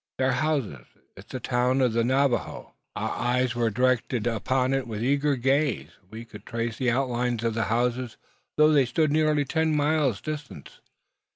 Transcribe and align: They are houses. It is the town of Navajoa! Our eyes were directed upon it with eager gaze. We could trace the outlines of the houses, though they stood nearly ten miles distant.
They 0.17 0.25
are 0.25 0.31
houses. 0.31 0.87
It 1.15 1.25
is 1.25 1.25
the 1.25 1.39
town 1.39 1.79
of 1.79 1.93
Navajoa! 1.93 2.71
Our 2.95 3.11
eyes 3.11 3.53
were 3.53 3.69
directed 3.69 4.25
upon 4.25 4.73
it 4.73 4.87
with 4.87 5.03
eager 5.03 5.35
gaze. 5.35 5.91
We 6.09 6.25
could 6.25 6.43
trace 6.43 6.79
the 6.79 6.89
outlines 6.89 7.43
of 7.43 7.53
the 7.53 7.65
houses, 7.65 8.17
though 8.57 8.71
they 8.71 8.85
stood 8.87 9.11
nearly 9.11 9.45
ten 9.45 9.75
miles 9.75 10.19
distant. 10.19 10.79